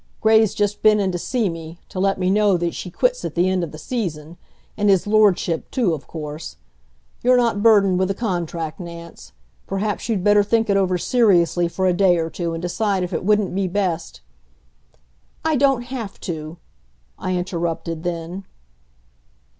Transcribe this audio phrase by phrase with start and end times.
[0.19, 3.35] Gray's just been in to see me, to let me know that she quits at
[3.35, 4.35] the end of the season.
[4.75, 6.57] And his Lordship, too, of course.
[7.21, 9.31] You're not burdened with a contract, Nance.
[9.67, 13.13] Perhaps you'd better think it over seriously for a day or two and decide if
[13.13, 14.21] it wouldn't be best"
[15.45, 16.57] "I don't have to,"
[17.19, 18.45] I interrupted then.